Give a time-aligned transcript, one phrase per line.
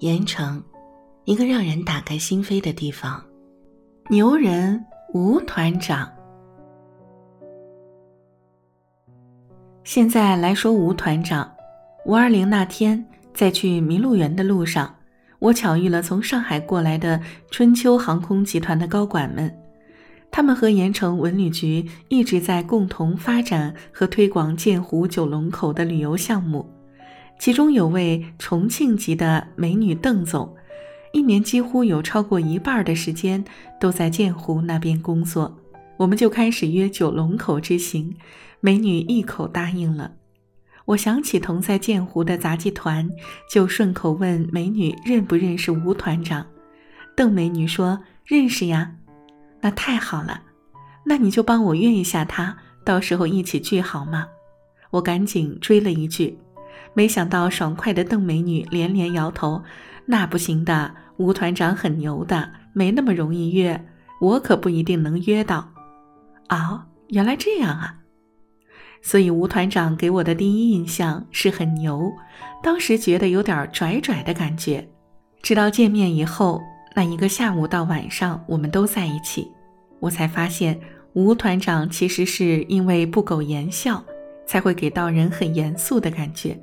[0.00, 0.62] 盐城，
[1.26, 3.22] 一个让人打开心扉的地方。
[4.08, 6.10] 牛人吴团长。
[9.84, 11.52] 现在来说吴团长。
[12.06, 14.94] 五二零那天，在去麋鹿园的路上，
[15.38, 19.54] 我巧遇了从上海过来的春秋航空集团的高管们。
[20.30, 26.66] 他们和盐城文旅局一直在共同发展和推广建湖九龙口的旅游项目。
[27.40, 30.54] 其中有位重庆籍的美女邓总，
[31.14, 33.42] 一年几乎有超过一半的时间
[33.80, 35.58] 都在建湖那边工作。
[35.96, 38.14] 我们就开始约九龙口之行，
[38.60, 40.12] 美女一口答应了。
[40.84, 43.08] 我想起同在建湖的杂技团，
[43.50, 46.46] 就顺口问美女认不认识吴团长。
[47.16, 48.96] 邓美女说认识呀，
[49.62, 50.42] 那太好了，
[51.06, 54.26] 那你就帮我约一下他，到时候一起聚好吗？
[54.90, 56.36] 我赶紧追了一句。
[56.94, 59.62] 没想到爽快的邓美女连连摇头
[60.06, 63.86] ：“那不行的，吴团长很牛的，没那么容易约，
[64.20, 65.72] 我可不一定能约到。”
[66.50, 67.96] 哦，原来这样啊！
[69.02, 72.12] 所以吴团长给我的第一印象是很牛，
[72.62, 74.88] 当时觉得有点拽拽的感觉。
[75.42, 76.60] 直到见面以后，
[76.94, 79.48] 那一个下午到晚上，我们都在一起，
[80.00, 80.78] 我才发现
[81.14, 84.04] 吴团长其实是因为不苟言笑，
[84.44, 86.60] 才会给到人很严肃的感觉。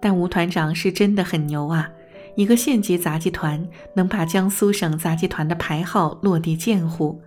[0.00, 1.88] 但吴团长是真的很牛啊！
[2.36, 7.20] 一个县级杂技团能把江苏省杂技团的牌号落地建湖，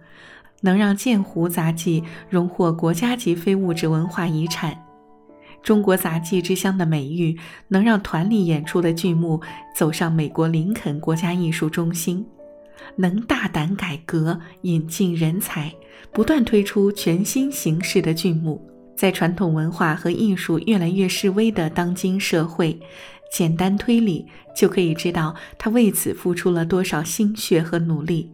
[0.61, 4.85] 能让建湖杂技荣获国家级非物质文化遗产，
[5.63, 7.37] 中国杂技之乡的美誉，
[7.69, 9.41] 能让团里演出的剧目
[9.75, 12.23] 走上美国林肯国家艺术中心，
[12.95, 15.73] 能大胆改革、引进人才，
[16.11, 18.63] 不断推出全新形式的剧目。
[18.99, 22.77] 在传统文化和艺术越来越式微的当今社会，
[23.31, 28.33] 简单推理就可以知道他为此付出了多少心血和努力。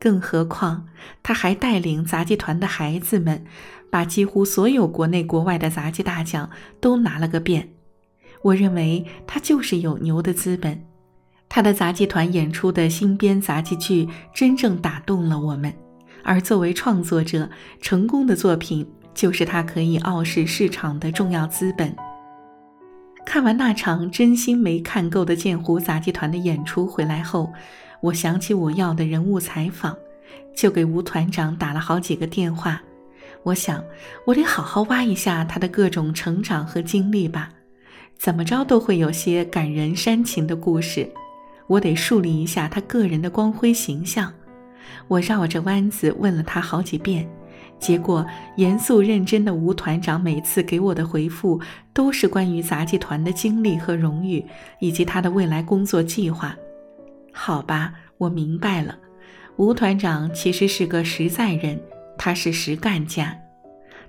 [0.00, 0.86] 更何况，
[1.22, 3.44] 他还带领杂技团的孩子们，
[3.90, 6.48] 把几乎所有国内国外的杂技大奖
[6.80, 7.68] 都拿了个遍。
[8.40, 10.82] 我认为他就是有牛的资本。
[11.46, 15.70] 他的杂技团演出的新编杂技剧真正打动了我们，
[16.22, 17.50] 而作为创作者，
[17.82, 18.90] 成功的作品。
[19.14, 21.94] 就是他可以傲视市场的重要资本。
[23.24, 27.50] 看完那场真心没看够的剑湖杂技团的演出回来后，
[28.00, 29.96] 我想起我要的人物采访，
[30.54, 32.82] 就给吴团长打了好几个电话。
[33.42, 33.82] 我想，
[34.26, 37.50] 我得好好挖一下他的各种成长和经历吧，
[38.18, 41.08] 怎么着都会有些感人煽情的故事。
[41.66, 44.32] 我得树立一下他个人的光辉形象。
[45.08, 47.26] 我绕着弯子问了他好几遍。
[47.84, 51.60] 结果，严肃认真的吴团长每次给我的回复
[51.92, 54.42] 都是关于杂技团的经历和荣誉，
[54.80, 56.56] 以及他的未来工作计划。
[57.30, 58.96] 好吧，我明白了，
[59.56, 61.78] 吴团长其实是个实在人，
[62.16, 63.36] 他是实干家，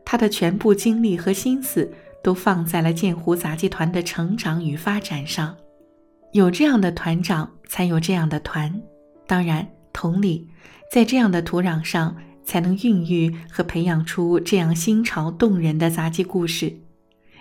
[0.06, 1.92] 他的全部精力和心思
[2.24, 5.54] 都放在了建湖杂技团的成长与发展上。
[6.32, 8.82] 有这样的团长，才有这样的团。
[9.28, 10.48] 当然，同理，
[10.90, 12.16] 在这样的土壤上。
[12.46, 16.78] 才能孕育和培养出这样新潮动人的杂技故事。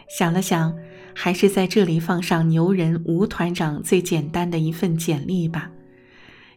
[0.09, 0.75] 想了想，
[1.15, 5.71] 还是在这里放上牛人吴团长最简单的一份简历吧。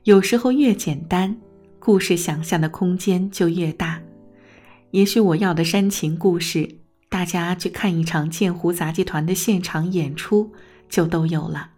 [0.03, 1.37] 有时候越简单，
[1.79, 4.01] 故事想象的空间就越大。
[4.91, 6.79] 也许我要的煽情故事，
[7.09, 10.53] 大家去看一场建湖杂技团的现场演出
[10.89, 11.71] 就都有了。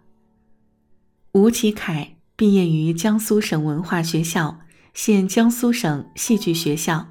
[1.32, 4.60] 吴启凯毕业于江苏省文化学校。
[4.92, 7.06] 现江苏省戏剧学校，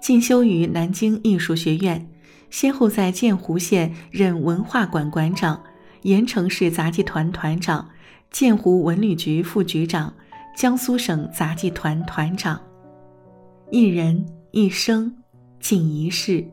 [0.00, 2.10] 进修于南京艺术学院，
[2.50, 5.62] 先后在建湖县任文化馆馆长、
[6.02, 7.88] 盐城市杂技团团长、
[8.30, 10.12] 建湖文旅局副局长、
[10.56, 12.60] 江苏省杂技团团长。
[13.70, 15.14] 一人一生，
[15.60, 16.46] 尽一世。